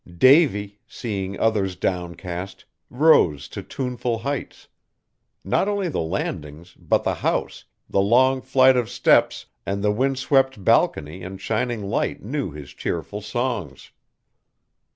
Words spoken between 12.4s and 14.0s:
his cheerful songs.